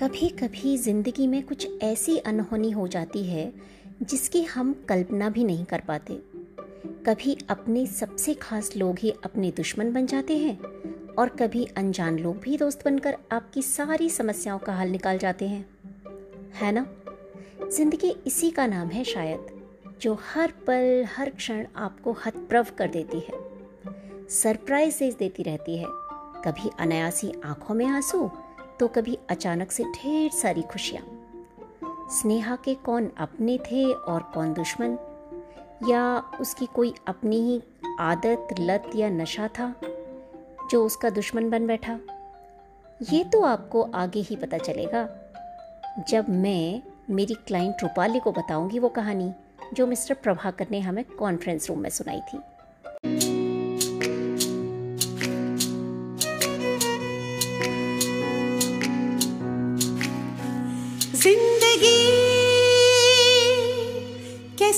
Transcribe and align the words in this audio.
कभी 0.00 0.28
कभी 0.28 0.78
ज़िंदगी 0.78 1.26
में 1.26 1.42
कुछ 1.42 1.82
ऐसी 1.82 2.18
अनहोनी 2.18 2.70
हो 2.70 2.88
जाती 2.88 3.24
है, 3.24 3.52
जिसकी 4.02 4.42
हम 4.42 4.84
कल्पना 4.88 5.28
भी 5.28 5.44
नहीं 5.44 5.64
कर 5.64 5.80
पाते। 5.80 6.14
कभी 7.06 7.38
अपने 7.50 7.86
सबसे 7.86 8.34
खास 8.34 8.76
लोग 8.76 8.98
ही 8.98 9.10
अपने 9.24 9.50
दुश्मन 9.50 9.92
बन 9.92 10.06
जाते 10.06 10.38
हैं, 10.38 10.58
और 11.14 11.28
कभी 11.28 11.64
अनजान 11.64 12.18
लोग 12.18 12.38
भी 12.38 12.56
दोस्त 12.56 12.84
बनकर 12.84 13.16
आपकी 13.32 13.62
सारी 13.62 14.10
समस्याओं 14.10 14.58
का 14.58 14.74
हल 14.74 14.88
निकाल 14.88 15.18
जाते 15.18 15.48
हैं। 15.48 15.66
है 16.54 16.72
ना? 16.72 16.86
ज़िंदगी 17.72 18.16
इसी 18.26 18.50
का 18.50 18.66
नाम 18.66 18.88
है 18.88 19.04
शायद, 19.04 19.46
जो 20.00 20.18
हर 20.34 20.52
पल, 20.66 21.04
हर 21.16 21.30
क्षण 21.30 21.66
आपको 21.76 22.12
हतप्रव 22.12 22.66
कर 22.78 22.88
देती 22.88 23.18
है। 23.18 23.38
सरप्राइजेस 24.28 25.14
देती 25.14 25.42
रहती 25.42 25.76
है। 25.76 25.86
कभी 26.44 26.70
अनायासी 26.78 27.32
आँखों 27.44 27.74
में 27.74 27.86
आँसू 27.86 28.30
तो 28.80 28.88
कभी 28.88 29.18
अचानक 29.30 29.72
से 29.72 29.84
ढेर 29.84 30.30
सारी 30.30 30.62
खुशियाँ। 30.62 31.04
स्नेहा 32.10 32.56
के 32.56 32.74
कौन 32.74 33.10
अपने 33.18 33.58
थे 33.58 33.92
और 33.92 34.22
कौन 34.34 34.52
दुश्मन? 34.52 34.98
या 35.88 36.22
उसकी 36.40 36.66
कोई 36.66 36.94
अपनी 37.06 37.36
ही 37.36 37.62
आदत, 38.00 38.48
लत 38.60 38.90
या 38.96 39.10
नशा 39.10 39.48
था 39.48 39.74
जो 40.70 40.86
उसका 40.86 41.10
दुश्मन 41.10 41.50
बन 41.50 41.66
बैठा? 41.66 41.98
ये 43.12 43.24
तो 43.24 43.42
आपको 43.42 43.82
आगे 43.82 44.20
ही 44.20 44.36
पता 44.36 44.58
चलेगा। 44.58 45.08
जब 46.08 46.28
मैं 46.28 46.82
मेरी 47.10 47.34
क्लाइंट 47.34 47.76
रूपाली 47.82 48.20
को 48.20 48.32
बताऊँगी 48.32 48.78
वो 48.78 48.88
कहानी 48.88 49.32
जो 49.74 49.86
मिस्टर 49.86 50.14
प्रभाकर 50.14 50.66
ने 50.70 50.80
हमें 50.80 51.04
कॉन्फ्रेंस 51.04 51.68
रूम 51.68 51.78
में 51.78 51.90
सुनाई 51.90 52.20
थी। 52.20 52.38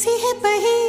कैसी 0.09 0.27
है 0.27 0.33
पहेली। 0.43 0.88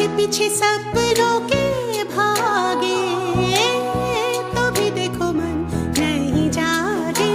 पीछे 0.00 0.16
पीछे 0.16 0.48
सपनों 0.50 1.40
के 1.48 2.04
भागे 2.04 3.00
तो 4.54 4.62
भी 4.76 4.90
देखो 4.90 5.26
मन 5.32 5.58
नहीं 5.98 6.48
जागे। 6.50 7.32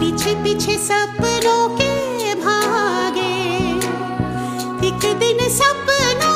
पीछे 0.00 0.34
पीछे 0.44 0.76
सपनों 0.86 1.62
के 1.78 2.34
भागे, 2.42 3.30
एक 4.88 5.06
दिन 5.20 5.48
सपनों 5.50 6.34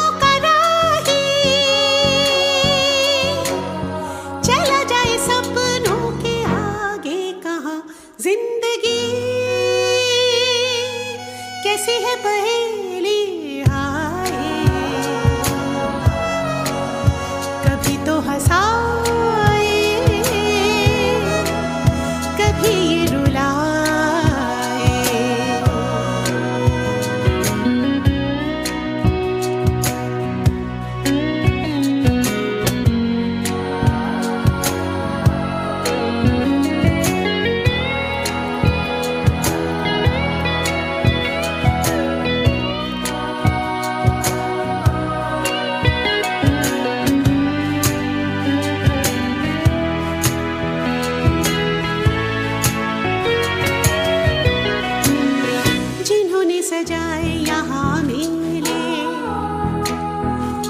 चला 4.46 4.82
जाए 4.84 5.18
सपनों 5.26 6.10
के 6.22 6.36
आगे 6.52 7.20
कहा 7.42 7.76
ज़िंदगी? 8.20 8.98
कैसी 11.64 12.02
है 12.04 12.16
पहेली? 12.24 12.59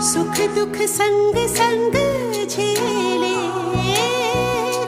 सुख 0.02 0.38
दुख 0.54 0.76
संग 0.88 1.34
संग 1.48 1.94
झेले, 2.44 3.34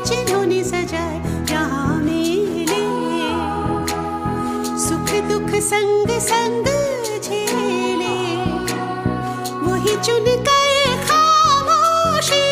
जिन्होंने 0.08 0.62
सजाए 0.64 1.18
यहाँ 1.50 1.96
मेले। 2.02 2.80
सुख 4.86 5.12
दुख 5.28 5.50
संग 5.62 6.10
संग 6.28 6.66
झेले, 7.20 8.16
वही 9.62 9.96
चुन 10.06 10.26
कर 10.48 10.96
खामोशी। 11.06 12.42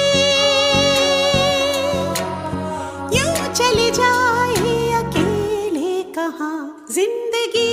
यूँ 3.18 3.52
चले 3.52 3.90
जाए 3.90 4.76
अकेले 5.00 6.02
कहाँ 6.12 6.56
ज़िंदगी। 6.92 7.68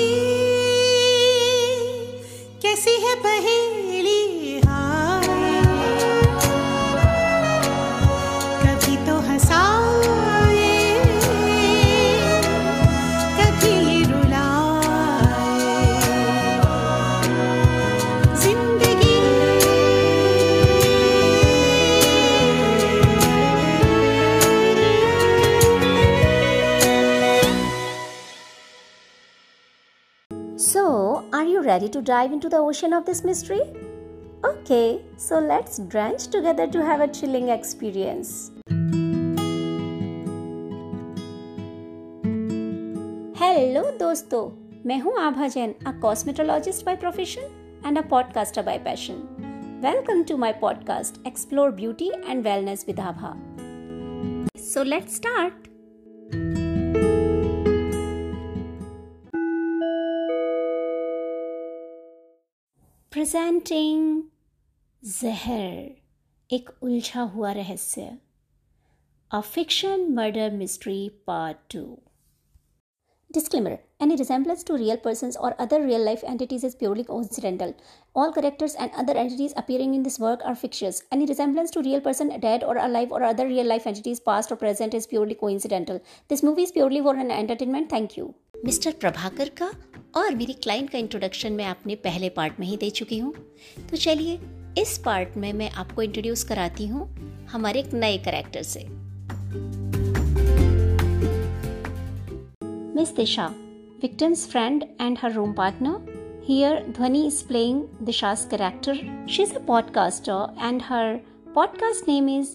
कैसी 2.62 3.02
है 3.06 3.16
पहेली? 3.24 3.67
ready 31.77 31.89
to 31.89 32.01
dive 32.01 32.33
into 32.33 32.49
the 32.49 32.57
ocean 32.57 32.93
of 32.93 33.05
this 33.05 33.23
mystery? 33.25 33.61
Okay, 34.45 35.03
so 35.17 35.39
let's 35.39 35.79
drench 35.79 36.29
together 36.29 36.67
to 36.69 36.85
have 36.85 37.01
a 37.01 37.09
chilling 37.09 37.49
experience. 37.49 38.51
Hello 43.43 43.83
दोस्तों 43.99 44.43
मैं 44.87 44.99
हूं 45.01 45.17
Abha 45.21 45.49
Jain 45.49 45.75
a 45.87 45.93
cosmetologist 46.01 46.85
by 46.87 46.97
profession 46.97 47.83
and 47.87 47.99
a 47.99 48.03
podcaster 48.11 48.63
by 48.63 48.79
passion 48.85 49.23
Welcome 49.83 50.25
to 50.27 50.37
my 50.37 50.53
podcast, 50.53 51.17
Explore 51.25 51.73
Beauty 51.73 52.13
and 52.29 52.45
Wellness 52.45 52.87
with 52.87 52.99
Abha. 52.99 53.37
So 54.57 54.83
let's 54.83 55.17
start. 55.17 56.56
presenting 63.28 64.22
जहर 65.04 66.54
एक 66.56 66.70
उलझा 66.84 67.22
हुआ 67.34 67.52
रहस्य। 67.54 68.02
A 69.32 69.40
fiction 69.40 70.06
murder 70.16 70.52
mystery 70.52 71.10
part 71.28 71.58
two 71.72 71.82
disclaimer 73.32 73.78
any 74.02 74.16
resemblance 74.16 74.66
to 74.68 74.76
real 74.76 74.98
person 75.06 75.32
और 75.40 75.52
other 75.60 75.82
real 75.82 76.06
life 76.06 76.24
entities 76.24 76.66
is 76.66 76.78
purely 76.80 77.04
coincidental 77.04 77.74
all 78.16 78.32
characters 78.32 78.76
and 78.76 78.90
other 78.92 79.18
entities 79.18 79.54
appearing 79.54 79.96
in 79.96 80.04
this 80.04 80.20
work 80.22 80.44
are 80.44 80.56
fictitious 80.56 81.04
any 81.14 81.26
resemblance 81.26 81.74
to 81.74 81.82
real 81.82 82.00
person 82.00 82.30
dead 82.40 82.64
और 82.64 82.78
alive 82.88 83.14
और 83.14 83.22
other 83.34 83.48
real 83.48 83.68
life 83.68 83.88
entities 83.88 84.20
past 84.26 84.52
और 84.52 84.58
present 84.58 84.96
is 84.96 85.08
purely 85.10 85.34
coincidental 85.44 86.00
this 86.30 86.44
movie 86.44 86.64
is 86.64 86.74
purely 86.74 87.02
for 87.02 87.20
an 87.20 87.32
entertainment 87.32 87.92
thank 87.92 88.18
you 88.18 88.34
mister 88.66 88.92
Prabhakar 89.02 89.50
का 89.62 89.72
और 90.18 90.36
मेरी 90.36 90.54
client 90.54 90.90
का 90.90 90.98
introduction 90.98 91.54
मैं 91.54 91.66
आपने 91.66 91.96
पहले 91.96 92.30
पार्ट 92.30 92.60
में 92.60 92.66
ही 92.68 92.78
दे 92.78 92.90
चुकी 92.90 93.18
हूँ। 93.18 93.34
तो 93.92 93.98
चलिए, 93.98 94.40
इस 94.78 94.98
पार्ट 94.98 95.36
में 95.38 95.52
मैं 95.54 95.70
आपको 95.72 96.02
इंट्रोड्यूस 96.02 96.44
कराती 96.44 96.88
हूँ 96.88 97.06
हमारे 97.52 97.80
एक 97.80 97.94
नए 97.94 98.18
करेक्टर 98.18 98.64
से। 98.64 98.80
Miss 102.96 103.16
Disha 103.16 103.46
victim's 104.02 104.48
friend 104.48 104.84
and 105.02 105.18
her 105.22 105.34
room 105.34 105.54
partner 105.54 106.44
here 106.48 106.84
Dhwani 106.90 107.26
is 107.28 107.44
playing 107.48 107.84
Disha's 108.02 108.48
character 108.52 109.28
she 109.30 109.44
is 109.44 109.54
a 109.54 109.64
podcaster 109.66 110.66
and 110.66 110.82
her 110.86 111.16
podcast 111.56 112.08
name 112.10 112.30
is 112.30 112.54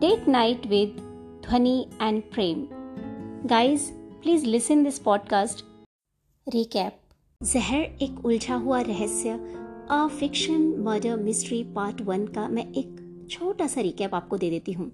date 0.00 0.28
night 0.28 0.66
with 0.66 0.96
Dhwani 1.48 1.78
and 2.02 2.22
Prem 2.22 2.66
guys 3.48 3.90
please 4.22 4.46
listen 4.46 4.84
this 4.84 4.98
podcast 4.98 5.64
Recap. 6.46 6.90
जहर 7.40 7.80
एक 8.02 8.24
उलझा 8.26 8.54
हुआ 8.54 8.80
रहस्य 8.80 9.30
a 9.90 10.06
fiction 10.18 10.62
murder 10.78 11.16
mystery 11.16 11.62
part 11.64 12.00
one 12.00 12.26
का 12.26 12.46
मैं 12.48 12.66
एक 12.72 13.26
छोटा 13.30 13.66
सा 13.66 13.80
रिकैप 13.80 14.14
आपको 14.14 14.36
दे 14.36 14.50
देती 14.50 14.72
हूँ। 14.72 14.90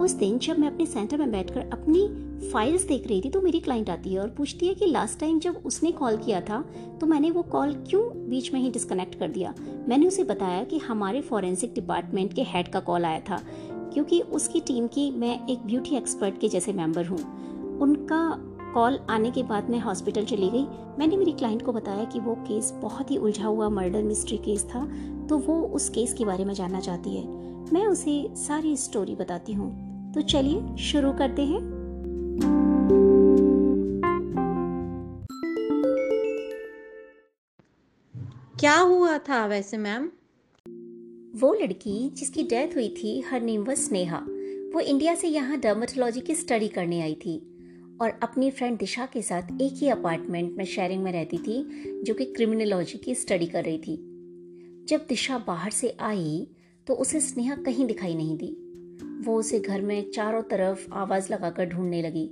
उस 0.00 0.12
दिन 0.12 0.38
जब 0.38 0.58
मैं 0.58 0.68
अपने 0.68 0.86
सेंटर 0.86 1.18
में 1.18 1.30
बैठकर 1.32 1.68
अपनी 1.72 2.50
फाइल्स 2.50 2.82
देख 2.82 3.06
रही 3.06 3.20
थी 3.20 3.30
तो 3.30 3.40
मेरी 3.40 3.60
क्लाइंट 3.60 3.90
आती 3.90 4.14
है 4.14 4.20
और 4.20 4.28
पूछती 4.28 4.66
है 4.66 4.74
कि 4.74 4.86
लास्ट 4.86 5.20
टाइम 5.20 5.38
जब 5.38 5.62
उसने 5.66 5.92
कॉल 5.92 6.16
किया 6.16 6.40
था 6.40 6.64
तो 7.00 7.06
मैंने 7.06 7.30
वो 7.30 7.42
कॉल 7.42 7.74
क्यों 7.88 8.02
बीच 8.28 8.52
में 8.54 8.60
ही 8.60 8.70
डिस्कनेक्ट 8.70 9.18
कर 9.18 9.28
दिया? 9.28 9.54
मैंने 9.88 10.06
उसे 10.06 10.24
बताया 10.24 10.64
कि 10.64 10.78
हमारे 10.78 11.20
फॉरेंसिक 11.20 11.74
डिपार्टमेंट 11.74 12.34
के 12.34 12.42
हेड 12.44 12.68
का 12.68 12.80
कॉल 12.80 13.04
आया 13.04 13.20
था, 13.20 13.42
क्योंकि 13.94 14.20
उसकी 14.20 14.60
टीम 14.60 14.86
की 14.86 15.10
मैं 15.10 15.46
एक 15.48 15.58
ब्यूटी 15.58 15.96
एक्सपर्ट 15.96 16.40
के 16.40 16.48
जैसे 16.48 16.72
मेंबर 16.72 17.06
हूँ। 17.06 17.18
उनका 17.80 18.47
कॉल 18.74 18.98
आने 19.10 19.30
के 19.30 19.42
बाद 19.42 19.70
मैं 19.70 19.78
हॉस्पिटल 19.80 20.24
चली 20.24 20.48
गई। 20.50 20.64
मैंने 20.98 21.16
मेरी 21.16 21.32
क्लाइंट 21.32 21.62
को 21.62 21.72
बताया 21.72 22.04
कि 22.04 22.20
वो 22.20 22.34
केस 22.34 22.72
बहुत 22.72 23.10
ही 23.10 23.16
उलझा 23.16 23.46
हुआ 23.46 23.68
मर्डर 23.68 24.02
मिस्ट्री 24.02 24.38
केस 24.38 24.64
था 24.64 24.84
तो 25.26 25.38
वो 25.38 25.60
उस 25.62 25.88
केस 25.88 26.14
के 26.14 26.24
बारे 26.24 26.44
में 26.44 26.54
जानना 26.54 26.80
चाहती 26.80 27.16
है। 27.16 27.26
मैं 27.72 27.86
उसे 27.86 28.34
सारी 28.36 28.76
स्टोरी 28.76 29.14
बताती 29.14 29.52
हूँ। 29.52 30.12
तो 30.14 30.20
चलिए 30.20 30.76
शुरू 30.76 31.12
करते 31.12 31.42
हैं। 31.42 31.60
क्या 38.60 38.78
हुआ 38.78 39.18
था 39.18 39.46
वैसे 39.46 39.76
मैम? 39.76 40.10
वो 41.40 41.52
लड़की 41.54 42.10
जिसकी 42.10 42.42
डेथ 42.42 42.74
हुई 42.74 42.88
थी 42.88 43.20
हर 43.20 43.40
नेम 43.40 43.64
वो 43.64 43.74
स्नेहा। 43.74 44.18
वो 44.74 44.80
इंडिया 44.80 45.14
से 45.14 45.28
यहाँ 45.28 45.58
डर्मेटोलॉजी 45.60 46.20
की 46.20 46.34
स्टडी 46.34 46.68
करने 46.68 47.00
आई 47.00 47.14
थी। 47.14 47.57
और 48.00 48.18
अपनी 48.22 48.50
फ्रेंड 48.50 48.78
दिशा 48.78 49.06
के 49.06 49.22
साथ 49.22 49.60
एक 49.62 49.72
ही 49.72 49.88
अपार्टमेंट 49.88 50.56
में 50.56 50.64
शेयरिंग 50.64 51.02
में 51.02 51.12
रहती 51.12 51.38
थी, 51.38 51.62
जो 52.02 52.14
कि 52.14 52.24
क्रिमिनोलॉजी 52.24 52.98
की 52.98 53.14
स्टडी 53.14 53.46
कर 53.46 53.64
रही 53.64 53.78
थी। 53.78 53.96
जब 54.88 55.06
दिशा 55.08 55.38
बाहर 55.38 55.70
से 55.70 55.96
आई 56.00 56.46
तो 56.86 56.94
उसे 56.94 57.20
स्नेहा 57.20 57.54
कहीं 57.54 57.86
दिखाई 57.86 58.14
नहीं 58.14 58.36
दी। 58.36 58.56
वो 59.24 59.38
उसे 59.38 59.60
घर 59.60 59.80
में 59.80 60.10
चारों 60.10 60.42
तरफ़ 60.42 60.92
आवाज़ 60.92 61.32
लगाकर 61.32 61.66
ढूँढने 61.66 62.02
लगी। 62.02 62.30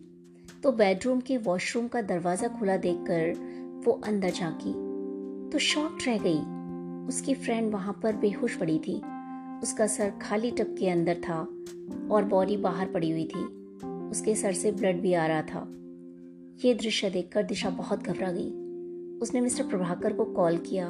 तो 0.63 0.73
बेडरूम 0.73 1.21
के 1.21 1.37
वॉशरूम 1.37 1.89
का 1.89 2.03
दरवाज़ा 2.03 2.49
खुला 2.49 2.77
देखकर 2.77 3.33
वो 3.87 3.93
अंदर 3.93 4.31
झांकी। 4.31 4.73
तो 5.51 5.59
शॉक 5.59 5.99
रह 6.07 6.19
गई। 6.19 6.39
उसकी 7.09 7.35
फ्रेंड 7.35 7.73
वहाँ 7.73 8.01
पर 8.03 8.17
बेहोश 8.17 8.57
पड़ी 8.57 8.79
थी। 8.79 8.95
उसका 9.63 9.87
सर 9.87 10.11
खाली 10.23 10.51
टब 10.51 10.77
के 10.79 10.89
अंदर 10.89 11.15
था 11.15 11.39
और 12.11 12.25
बॉडी 12.25 12.57
बाहर 12.57 12.87
पड़ी 12.87 13.11
हुई 13.11 13.25
थी। 13.25 13.56
उसके 14.11 14.35
सर 14.35 14.53
से 14.53 14.73
ब्लड 14.73 15.01
भी 15.01 15.15
आ 15.15 15.27
रहा 15.27 15.43
था। 15.43 15.67
ये 16.65 16.75
दृश्य 16.75 17.11
देखकर 17.11 17.43
दिशा 17.43 17.71
बहुत 17.71 18.03
घबरा 18.03 18.33
गई। 18.33 18.51
उसने 19.19 19.41
मिस्टर 19.41 19.65
प्रभाकर 19.65 20.13
को 20.13 20.25
कॉल 20.25 20.57
किया 20.57 20.89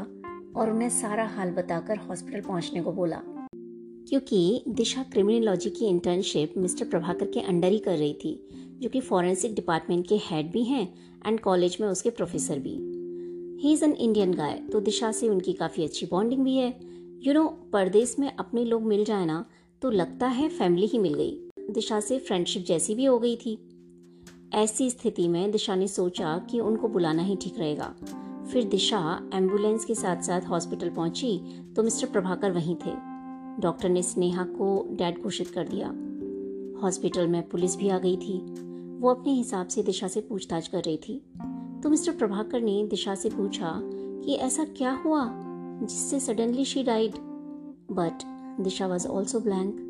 और 0.56 0.70
उन्हें 0.70 0.88
सारा 0.88 1.26
हाल 1.26 1.50
बताकर 1.50 1.96
हॉस्पिटल 1.96 2.40
पहुँचने 2.40 2.82
को 2.82 2.92
बोला। 2.92 3.22
क्योंकि 4.08 4.64
दिशा 4.68 5.02
क्रिमिनोलॉजी 5.02 5.70
की 5.70 5.86
इंटर्नशिप 5.86 6.54
मिस्टर 6.56 6.84
प्रभाकर 6.84 7.26
के 7.26 7.40
अंडर 7.40 7.68
ही 7.68 7.78
कर 7.78 7.98
रही 7.98 8.14
थी, 8.14 8.48
जो 8.78 8.88
कि 8.88 9.00
फॉरेंसिक 9.00 9.54
डिपार्टमेंट 9.54 10.08
के 10.08 10.16
हेड 10.16 10.50
भी 10.52 10.62
हैं 10.64 10.94
एंड 11.26 11.40
कॉलेज 11.40 11.76
में 11.80 11.88
उसके 11.88 12.10
प्रोफेसर 12.10 12.58
भी। 12.58 12.76
He 13.62 13.72
is 13.72 13.84
an 13.84 13.92
Indian 13.92 14.32
guy 14.32 14.58
तो 14.72 14.80
दिशा 14.80 15.12
से 15.12 15.28
उनकी 15.28 15.52
काफ़ी 15.52 15.84
अच्छी 15.84 16.06
बॉन्डिंग 16.06 16.44
भी 16.44 16.56
है। 16.56 16.80
यू 17.26 17.34
नो 17.34 17.46
परदेश 17.72 18.16
में 18.18 18.36
अपने 18.36 18.64
लोग 18.64 18.82
मिल 18.82 19.04
जाए 19.04 19.24
ना 19.26 19.44
तो 19.82 19.90
लगता 19.90 20.26
है 20.26 20.48
फैमिली 20.48 20.86
ही 20.86 20.98
मिल 20.98 21.14
गई। 21.14 21.45
दिशा 21.70 22.00
से 22.00 22.18
फ्रेंडशिप 22.18 22.64
जैसी 22.64 22.94
भी 22.94 23.04
हो 23.04 23.18
गई 23.18 23.36
थी। 23.36 23.58
ऐसी 24.54 24.90
स्थिति 24.90 25.28
में 25.28 25.50
दिशा 25.50 25.74
ने 25.74 25.88
सोचा 25.88 26.38
कि 26.38 26.60
उनको 26.60 26.88
बुलाना 26.88 27.22
ही 27.22 27.36
ठीक 27.36 27.58
रहेगा। 27.58 27.94
फिर 28.52 28.64
दिशा 28.64 29.30
एंबुलेंस 29.34 29.84
के 29.84 29.94
साथ 29.94 30.22
साथ 30.22 30.40
हॉस्पिटल 30.40 30.90
पहुँची 30.90 31.38
तो 31.76 31.82
मिस्टर 31.82 32.06
प्रभाकर 32.06 32.52
वहीं 32.52 32.76
थे। 32.76 32.92
डॉक्टर 33.62 33.88
ने 33.88 34.02
स्नेहा 34.02 34.44
को 34.44 34.88
डैड 34.90 35.22
घोषित 35.22 35.48
कर 35.48 35.68
दिया। 35.68 35.88
हॉस्पिटल 36.82 37.26
में 37.26 37.48
पुलिस 37.48 37.76
भी 37.76 37.88
आ 37.88 37.98
गई 37.98 38.16
थी। 38.16 38.38
वो 39.00 39.10
अपने 39.10 39.32
हिसाब 39.32 39.68
से 39.68 39.82
दिशा 39.82 40.08
से 40.08 40.20
पूछताछ 40.20 40.68
कर 40.68 40.78
रही 40.78 40.96
थी। 40.96 41.22
तो 41.82 41.90
मिस्टर 41.90 42.12
प्रभाकर 42.12 42.60
ने 42.60 42.86
दिशा 42.86 43.14
से 43.14 43.30
पूछा 43.30 43.80
कि 44.24 44.34
ऐसा 44.34 44.64
क्या 44.64 44.92
हुआ 44.92 45.30
जिससे 45.82 46.20
suddenly 46.20 46.64
she 46.64 46.82
died 46.82 47.12
but 47.92 48.24
Disha 48.60 48.86
was 48.86 49.08
also 49.08 49.40
blank 49.40 49.85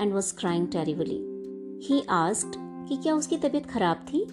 and 0.00 0.12
was 0.12 0.34
crying 0.34 0.68
terribly 0.68 1.26
he 1.86 2.02
asked 2.08 2.52
कि 2.88 2.96
क्या 2.96 3.14
उसकी 3.14 3.36
तबीयत 3.36 3.66
खराब 3.66 3.96
थी? 3.96 4.26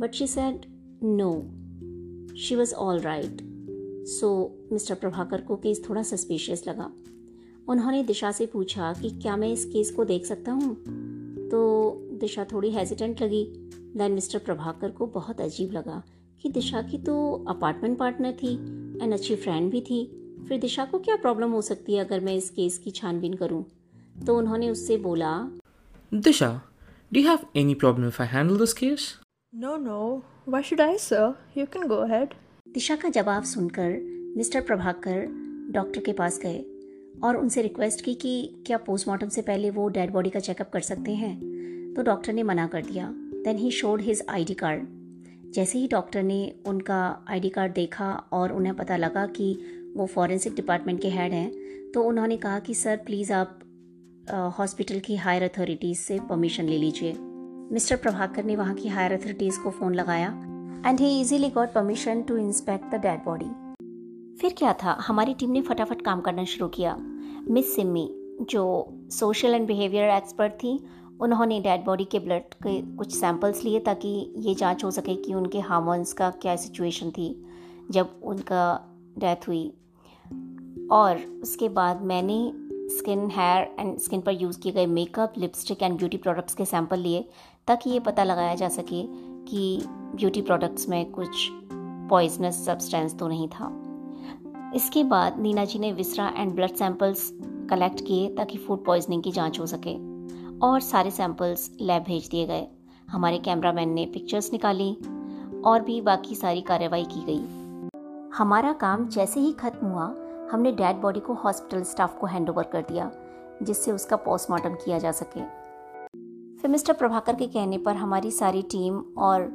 But 0.00 0.14
she 0.14 0.26
said 0.26 0.66
no 1.02 1.32
she 2.36 2.56
was 2.56 2.74
all 2.74 3.00
right 3.00 3.38
so 4.06 4.58
mister 4.72 4.94
Prabhakar 4.94 5.40
को 5.40 5.56
केस 5.56 5.88
थोड़ा 5.88 6.02
सस्पिशियस 6.02 6.68
लगा। 6.68 6.92
उन्होंने 7.68 8.02
दिशा 8.02 8.32
से 8.32 8.46
पूछा 8.46 8.92
कि 8.92 9.10
क्या 9.10 9.36
मैं 9.36 9.52
इस 9.52 9.64
केस 9.64 9.90
को 9.90 10.04
देख 10.04 10.26
सकता 10.26 10.52
हूँ? 10.52 10.74
तो 11.48 11.90
दिशा 12.12 12.44
थोड़ी 12.44 12.70
हेजिटेंट 12.70 13.22
लगी। 13.22 13.44
देन 13.96 14.12
मिस्टर 14.12 14.38
प्रभाकर 14.38 14.90
को 14.90 15.06
बहुत 15.06 15.40
अजीब 15.40 15.72
लगा 15.72 16.02
कि 16.42 16.48
दिशा 16.48 16.82
की 16.82 16.98
तो 16.98 17.44
अपार्टमेंट 17.48 17.98
पार्टनर 17.98 18.32
थी 18.32 18.54
एंड 19.02 19.12
अच्छी 19.12 19.36
फ्रेंड 19.36 19.70
भी 19.70 19.80
थी। 19.80 20.20
फिर 20.48 20.60
दिशा 20.60 20.84
को 20.84 20.98
क्या 20.98 21.16
प्रॉब्लम 21.16 21.50
हो 21.50 21.62
सकती 21.62 21.94
है 21.94 22.04
अगर 22.04 22.20
मैं 22.20 22.34
इस 22.34 22.50
केस 22.50 22.78
की 22.78 22.90
छानबीन 22.90 23.34
करूँ? 23.34 23.64
तो 24.16 24.36
उन्होंने 24.38 24.70
उससे 24.70 24.96
बोला 24.98 25.32
Disha 26.12 26.50
do 27.12 27.20
you 27.20 27.28
have 27.28 27.46
any 27.56 27.74
problem 27.74 28.08
if 28.08 28.22
I 28.22 28.28
handle 28.28 28.58
this 28.58 28.72
case 28.74 29.12
No, 29.52 29.72
no. 29.78 29.96
Why 30.46 30.60
should 30.60 30.80
I, 30.80 30.96
sir? 30.96 31.24
You 31.54 31.64
can 31.66 31.84
go 31.88 31.98
ahead. 32.04 32.32
Disha 32.66 32.94
का 32.96 33.08
जवाब 33.08 33.42
सुनकर 33.44 33.90
मिस्टर 34.36 34.60
प्रभाकर 34.60 35.26
डॉक्टर 35.72 36.00
के 36.00 36.12
पास 36.12 36.38
गए 36.42 36.58
और 37.24 37.36
उनसे 37.36 37.62
रिक्वेस्ट 37.62 38.00
की 38.04 38.14
कि 38.14 38.62
क्या 38.66 38.78
पोस्टमार्टम 38.78 39.28
से 39.28 39.42
पहले 39.42 39.70
वो 39.70 39.88
डेड 39.88 40.10
बॉडी 40.12 40.30
का 40.30 40.40
चेकअप 40.40 40.70
कर 40.72 40.80
सकते 40.80 41.14
हैं 41.14 41.34
तो 41.94 42.02
डॉक्टर 42.02 42.32
ने 42.32 42.42
मना 42.42 42.66
कर 42.66 42.82
दिया 42.82 43.08
then 43.44 43.58
he 43.58 43.70
showed 43.70 44.00
his 44.00 44.24
ID 44.30 44.54
card 44.54 44.86
जैसे 45.54 45.78
ही 45.78 45.88
डॉक्टर 45.88 46.22
ने 46.22 46.40
उनका 46.66 47.00
आईडी 47.30 47.48
कार्ड 47.48 47.72
देखा 47.72 48.10
और 48.32 48.52
उन्हें 48.52 48.74
पता 48.76 48.96
लगा 48.96 49.26
कि 49.36 49.52
वो 49.96 50.06
फॉरेंसिक 50.06 50.54
डिपार्टमेंट 50.54 51.00
के 51.02 51.10
हेड 51.10 51.32
हैं 51.32 51.90
तो 51.92 52.02
उन्होंने 52.02 52.36
कहा 52.36 52.58
कि 52.58 52.74
सर 52.74 52.96
प्लीज़ 52.96 53.32
आप 53.32 53.58
हॉस्पिटल 54.32 55.00
की 55.00 55.16
हायर 55.16 55.42
अथॉरिटीज़ 55.42 55.98
से 55.98 56.18
परमिशन 56.18 56.64
ले 56.64 56.78
लीजिए। 56.78 57.12
मिस्टर 57.72 57.96
प्रभाकर 57.96 58.44
ने 58.44 58.56
वहाँ 58.56 58.74
की 58.74 58.88
हायर 58.88 59.12
अथॉरिटीज़ 59.12 59.60
को 59.60 59.70
फ़ोन 59.70 59.94
लगाया 59.94 60.28
and 60.86 61.00
he 61.00 61.20
easily 61.20 61.50
got 61.50 61.72
permission 61.72 62.22
to 62.22 62.36
inspect 62.36 62.94
the 62.94 62.94
dead 62.94 63.24
body 63.24 63.44
फिर 64.36 64.54
क्या 64.58 64.72
था? 64.72 64.96
हमारी 65.00 65.34
टीम 65.34 65.50
ने 65.50 65.60
फटाफट 65.60 66.02
काम 66.02 66.20
करना 66.20 66.44
शुरू 66.44 66.68
किया। 66.68 66.96
मिस 67.50 67.76
सिम्मी, 67.76 68.10
जो 68.50 68.86
सोशल 69.10 69.54
एंड 69.54 69.66
बिहेवियर 69.66 70.10
एक्सपर्ट 70.10 70.52
थी, 70.52 70.84
उन्होंने 71.20 71.60
डेड 71.60 71.84
बॉडी 71.84 72.04
के 72.04 72.18
ब्लड 72.18 72.42
के 72.42 72.96
कुछ 72.96 73.14
सैंपल्स 73.16 73.64
लिए 73.64 73.80
ताकि 73.80 74.34
ये 74.36 74.54
जाँच 74.54 74.84
हो 74.84 74.90
सके 74.90 75.14
कि 75.14 75.34
उनके 75.34 75.60
हार्मोन्स 75.60 76.12
का 76.12 76.30
क्या 76.30 76.56
सिचुएशन 76.56 77.10
थी 77.10 77.44
जब 77.90 78.20
उनका 78.22 78.94
डेथ 79.18 79.48
हुई। 79.48 79.72
और 80.90 81.40
उसके 81.42 81.68
बाद 81.68 82.02
मैंने 82.02 82.52
स्किन 82.90 83.30
हेयर 83.30 83.76
एंड 83.80 83.98
स्किन 83.98 84.20
पर 84.20 84.32
यूज़ 84.32 84.58
किए 84.60 84.72
गए 84.72 84.86
makeup 84.86 85.32
lipstick 85.38 85.82
and 85.82 85.96
beauty 85.98 86.16
products 86.16 86.54
के 86.54 86.64
सैंपल 86.64 86.98
लिए, 86.98 87.24
ताकि 87.66 87.90
ये 87.90 88.00
पता 88.00 88.24
लगाया 88.24 88.54
जा 88.54 88.68
सके 88.68 89.02
कि 89.46 89.82
ब्यूटी 89.88 90.42
प्रोडक्ट्स 90.42 90.88
में 90.88 91.10
कुछ 91.12 91.48
पॉइजनस 92.10 92.64
सब्सटेंस 92.66 93.18
तो 93.18 93.28
नहीं 93.28 93.48
था। 93.48 93.70
इसके 94.76 95.04
बाद 95.04 95.38
नीना 95.40 95.64
जी 95.64 95.78
ने 95.78 95.92
viscera 95.92 96.32
and 96.36 96.54
blood 96.54 96.74
samples 96.74 97.30
collect 97.70 98.00
किए 98.00 98.28
ताकि 98.28 98.58
फ़ूड 98.58 98.84
पॉइजनिंग 98.84 99.22
की 99.22 99.30
जाँच 99.30 99.60
हो 99.60 99.66
सके, 99.66 99.94
और 100.58 100.80
सारे 100.80 101.10
सैंपल्स 101.10 101.70
लैब 101.80 102.02
भेज 102.02 102.28
दिए 102.28 102.46
गए। 102.46 102.66
हमारे 103.10 103.38
कैमरामैन 103.38 103.88
ने 103.88 104.06
पिक्चर्स 104.06 104.52
निकाली, 104.52 104.92
और 105.64 105.82
भी 105.82 106.00
बाकी 106.00 106.34
सारी 106.34 106.60
कार्रवाई 106.60 107.04
की 107.04 107.24
गई। 107.24 108.30
हमारा 108.36 108.72
काम 108.72 109.08
जैसे 109.08 109.40
ही 109.40 109.52
खत्म 109.52 109.86
हुआ 109.86 110.06
हमने 110.52 110.72
डेड 110.72 110.96
बॉडी 110.96 111.20
को 111.20 111.34
हॉस्पिटल 111.34 111.82
स्टाफ 111.82 112.18
को 112.18 112.26
हैंड 112.26 112.50
ओवर 112.50 112.64
कर 112.64 112.82
दिया, 112.82 113.12
जिससे 113.62 113.92
उसका 113.92 114.16
पोस्टमार्टम 114.16 114.74
किया 114.74 114.98
जा 114.98 115.12
सके। 115.12 115.40
फिर 116.58 116.70
मिस्टर 116.70 116.92
प्रभाकर 116.92 117.34
के 117.34 117.46
कहने 117.46 117.78
पर 117.78 117.96
हमारी 117.96 118.30
सारी 118.30 118.62
टीम 118.62 119.04
और 119.18 119.48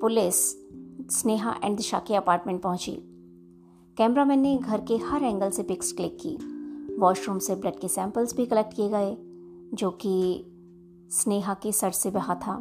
पुलिस, 0.00 0.50
स्नेहा 1.10 1.60
एंड 1.64 1.76
दिशा 1.76 1.98
के 1.98 2.14
अपार्टमेंट 2.14 2.62
पहुँची। 2.62 2.92
कैमरामैन 3.98 4.40
ने 4.40 4.56
घर 4.56 4.80
के 4.80 4.96
हर 4.96 5.22
एंगल 5.22 5.50
से 5.50 5.62
पिक्स 5.62 5.92
क्लिक 5.92 6.18
की। 6.20 6.36
वॉशरूम 6.96 7.38
से 7.38 7.54
ब्लड 7.54 7.78
के 7.80 7.88
सैंपल्स 7.88 8.36
भी 8.36 8.46
कलेक्ट 8.46 8.74
किए 8.74 8.88
गए, 8.88 9.16
जो 9.74 9.90
कि 9.90 10.44
स्नेहा 11.10 11.54
के 11.54 11.72
सर 11.72 11.90
से 11.90 12.10
बहा 12.10 12.34
था। 12.34 12.52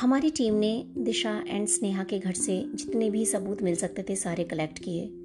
हमारी 0.00 0.30
टीम 0.30 0.54
ने 0.54 0.84
दिशा 0.98 1.42
एंड 1.46 1.68
स्नेहा 1.68 2.04
के 2.04 2.18
घर 2.18 2.32
से 2.32 2.70
जितने 2.74 3.10
भी 3.10 3.26
सबूत 3.26 3.62
मिल 3.62 3.74
सकते 3.76 4.02
थे 4.08 4.16
सारे 4.16 4.44
कलेक्ट 4.44 4.78
किए। 4.78 5.19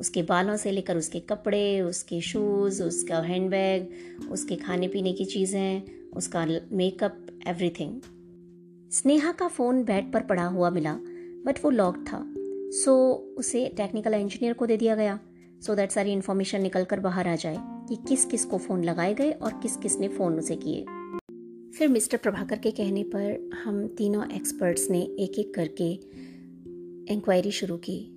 उसके 0.00 0.22
बालों 0.22 0.56
से 0.56 0.70
लेकर 0.70 0.96
उसके 0.96 1.20
कपड़े 1.20 1.80
उसके 1.80 2.20
शूज़ 2.20 2.82
उसका 2.82 3.18
हैंडबैग 3.18 3.90
उसके 4.30 4.56
खाने 4.56 4.88
पीने 4.88 5.12
की 5.12 5.24
चीज़ें 5.24 5.82
उसका 6.16 6.46
मेकअप 6.72 7.26
एवरीथिंग 7.46 8.00
स्नेहा 8.92 9.32
का 9.32 9.48
फ़ोन 9.48 9.84
बेड 9.84 10.12
पर 10.12 10.22
पड़ा 10.22 10.44
हुआ 10.44 10.70
मिला 10.70 10.94
बट 11.46 11.64
वो 11.64 11.70
लॉक 11.70 11.96
था। 11.96 12.34
सो 12.70 13.12
so, 13.30 13.38
उसे 13.38 13.68
टेक्निकल 13.76 14.14
इंजीनियर 14.14 14.52
को 14.52 14.66
दे 14.66 14.76
दिया 14.76 14.94
गया। 14.94 15.20
सो 15.62 15.72
so 15.72 15.76
दैट 15.76 15.90
सारी 15.90 16.12
इन्फॉर्मेशन 16.12 16.62
निकल 16.62 16.84
कर 16.84 17.00
बाहर 17.00 17.28
आ 17.28 17.36
जाए 17.36 17.56
कि 17.60 17.96
किस 18.08 18.24
किस 18.24 18.44
को 18.44 18.58
फ़ोन 18.58 18.84
लगाए 18.84 19.14
गए 19.14 19.30
और 19.30 19.52
किस 19.52 19.76
किस 19.76 19.98
ने 19.98 20.08
फ़ोन 20.08 20.38
उसे 20.38 20.56
किए। 20.56 20.84
फिर 21.78 21.88
मिस्टर 21.88 22.16
प्रभाकर 22.16 22.58
के 22.58 22.70
कहने 22.70 23.02
पर 23.02 23.50
हम 23.64 23.86
तीनों 23.86 24.30
एक्सपर्ट्स 24.30 24.90
ने 24.90 25.00
एक 25.00 25.38
एक 25.38 25.54
करके 25.54 25.92
इंक्वायरी 27.14 27.50
शुरू 27.50 27.76
की। 27.76 28.13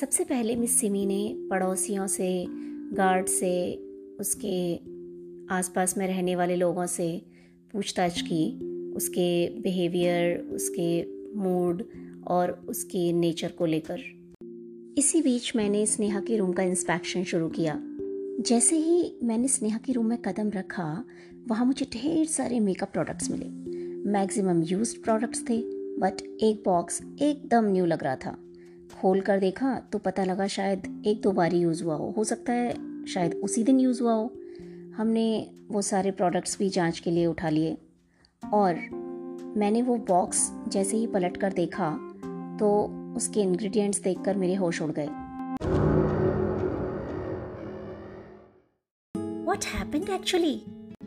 सबसे 0.00 0.24
पहले 0.24 0.56
मिस 0.56 0.80
सिमी 0.80 1.06
ने 1.06 1.48
पड़ोसियों 1.50 2.06
से, 2.06 2.46
गार्ड 2.94 3.26
से, 3.26 3.74
उसके 4.20 4.76
आसपास 5.54 5.98
में 5.98 6.06
रहने 6.06 6.36
वाले 6.36 6.56
लोगों 6.56 6.86
से 6.86 7.22
पूछताछ 7.72 8.20
की। 8.20 8.72
उसके 8.92 9.60
बिहेवियर 9.60 10.38
उसके 10.38 11.06
मूड 11.34 11.84
और 12.26 12.66
उसके 12.68 13.12
नेचर 13.12 13.48
को 13.48 13.66
लेकर। 13.66 14.00
इसी 14.98 15.22
बीच 15.22 15.56
मैंने 15.56 15.86
स्नेहा 15.86 16.20
के 16.20 16.36
रूम 16.36 16.52
का 16.52 16.62
इंस्पेक्शन 16.62 17.24
शुरू 17.24 17.48
किया। 17.48 17.82
जैसे 18.40 18.76
ही 18.76 19.16
मैंने 19.22 19.48
स्नेहा 19.48 19.78
के 19.78 19.92
रूम 19.92 20.06
में 20.06 20.18
कदम 20.18 20.50
रखा, 20.50 21.04
वहाँ 21.48 21.66
मुझे 21.66 21.86
ढेर 21.92 22.26
सारे 22.26 22.60
मेकअप 22.60 22.92
प्रोडक्ट्स 22.92 23.30
मिले। 23.30 23.48
मैक्सिमम 24.10 24.62
यूज्ड 24.62 25.02
प्रोडक्ट्स 25.04 25.44
थे 25.50 25.62
बट 25.98 26.22
एक 26.42 26.62
बॉक्स 26.64 27.02
एकदम 27.22 27.64
न्यू 27.64 27.86
लग 27.86 28.04
रहा 28.04 28.16
था। 28.16 28.38
खोल 29.00 29.20
कर 29.20 29.38
देखा 29.38 29.74
तो 29.92 29.98
पता 29.98 30.24
लगा 30.24 30.46
शायद 30.46 31.02
एक 31.06 31.20
दो 31.22 31.32
बार 31.32 31.54
यूज़ 31.54 31.84
हुआ 31.84 31.94
हो। 31.94 32.10
हो 32.16 32.24
सकता 32.24 32.52
है 32.52 33.04
शायद 33.06 33.34
उसी 33.34 33.62
दिन 33.62 33.80
यूज़ 33.80 34.02
हुआ 34.02 34.12
हो। 34.12 34.30
हमने 34.96 35.50
वो 35.68 35.82
सारे 35.82 36.10
प्रोडक्ट्स 36.10 36.58
भी 36.58 36.68
जाँच 36.68 36.98
के 36.98 37.10
लिए 37.10 37.26
उठा 37.26 37.48
लिए। 37.48 37.76
और 38.42 38.74
मैंने 39.56 39.82
वो 39.82 39.96
बॉक्स 40.08 40.50
जैसे 40.68 40.96
ही 40.96 41.06
पलट 41.06 41.36
कर 41.36 41.52
देखा 41.52 41.90
तो 42.60 42.70
उसके 43.16 43.40
इंग्रेडिएंट्स 43.40 44.00
देखकर 44.00 44.36
मेरे 44.36 44.54
होश 44.54 44.82
उड़ 44.82 44.90
गए। 44.90 45.08
वॉट 49.44 49.64
हैपेंड 49.64 50.08
एक्चुअली 50.08 50.54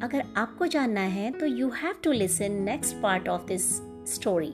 अगर 0.01 0.23
आपको 0.37 0.67
जानना 0.67 1.01
है 1.01 1.31
तो 1.31 1.45
you 1.45 1.69
have 1.69 1.95
to 2.03 2.11
listen 2.11 2.51
next 2.51 2.95
part 2.95 3.29
of 3.29 3.45
this 3.47 3.69
story 4.13 4.53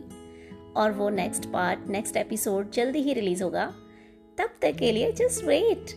और 0.76 0.92
वो 0.92 1.10
नेक्स्ट 1.10 1.46
पार्ट 1.46 1.88
नेक्स्ट 1.90 2.18
एपिसोड 2.18 2.72
जल्दी 2.72 3.00
ही 3.00 3.14
रिलीज़ 3.14 3.44
होगा। 3.44 3.66
तब 4.38 4.50
तक 4.62 4.76
के 4.76 4.92
लिए 4.92 5.12
जस्ट 5.12 5.44
वेट 5.46 5.92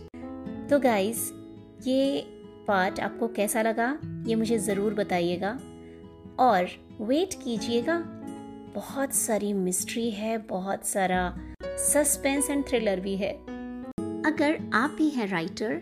तो 0.69 0.79
गाइस 0.79 1.31
ये 1.87 2.25
पार्ट 2.67 2.99
आपको 2.99 3.27
कैसा 3.27 3.61
लगा? 3.61 3.97
ये 4.27 4.35
मुझे 4.35 4.57
ज़रूर 4.57 4.93
बताइएगा। 4.93 5.57
और 6.39 6.67
वेट 7.01 7.33
कीजिएगा। 7.33 7.97
बहुत 8.75 9.13
सारी 9.13 9.51
मिस्ट्री 9.53 10.09
है, 10.11 10.37
बहुत 10.37 10.85
सारा 10.85 11.35
सस्पेंस 11.63 12.49
एंड 12.49 12.63
थ्रिलर 12.67 12.99
भी 12.99 13.15
है। 13.15 13.31
अगर 14.25 14.57
आप 14.73 14.95
भी 14.97 15.09
हैं 15.09 15.27
राइटर 15.27 15.81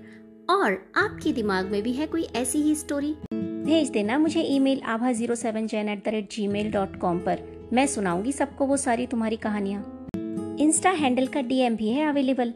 और 0.49 0.73
आपके 0.95 1.33
दिमाग 1.33 1.65
में 1.65 1.81
भी 1.83 1.93
है 1.93 2.07
कोई 2.07 2.23
ऐसी 2.35 2.61
ही 2.61 2.75
स्टोरी 2.75 3.15
भेज 3.33 3.89
देना 3.89 4.17
मुझे 4.19 4.41
email 4.41 4.81
Abha 4.85 5.11
zero 5.11 5.35
seven 5.35 5.67
Jain 5.67 5.89
at 5.89 6.03
the 6.05 6.07
rate 6.07 6.31
gmail 6.47 6.71
dot 6.71 6.99
com 6.99 7.19
पर। 7.19 7.52
मैं 7.73 7.87
सुनाऊँगी 7.87 8.31
सबको 8.31 8.65
वो 8.65 8.77
सारी 8.77 9.07
तुम्हारी 9.07 9.35
कहानियाँ। 9.35 10.07
इंस्टा 10.59 10.89
हैंडल 10.89 11.27
का 11.27 11.41
डीएम 11.41 11.75
भी 11.75 11.89
है 11.89 12.09
अवेलेबल 12.09 12.53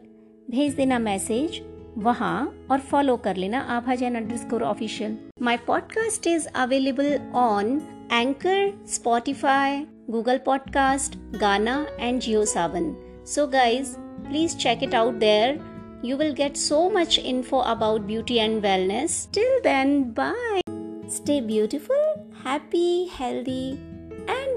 भेज 0.50 0.74
देना 0.74 0.98
मैसेज 0.98 1.62
वहाँ 1.98 2.66
और 2.70 2.78
फॉलो 2.78 3.16
कर 3.16 3.36
लेना 3.36 3.60
Abha 3.60 3.94
Jain 3.94 4.14
under 4.14 4.62
official 4.62 5.18
my 5.42 5.56
podcast 5.56 6.26
is 6.26 6.48
available 6.48 7.18
on 7.34 7.82
Anchor 8.12 8.84
Spotify 8.88 9.86
Google 10.10 10.38
podcast 10.38 11.16
Gaana 11.16 11.86
and 12.00 12.20
Jio 12.20 12.44
Saavn 12.44 12.96
so 13.26 13.46
guys 13.46 13.94
please 13.98 14.56
check 14.56 14.82
it 14.82 14.94
out 14.94 15.14
there 15.14 15.78
you 16.02 16.16
will 16.16 16.34
get 16.34 16.56
so 16.56 16.88
much 16.88 17.18
info 17.18 17.60
about 17.60 18.06
beauty 18.06 18.38
and 18.38 18.62
wellness. 18.62 19.32
Till 19.32 19.62
then, 19.62 20.12
bye. 20.12 20.60
Stay 21.08 21.40
beautiful, 21.40 22.26
happy, 22.44 23.06
healthy, 23.06 23.80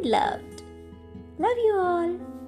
loved. 0.04 0.64
Love 1.40 1.58
you 1.58 1.76
all. 1.78 2.41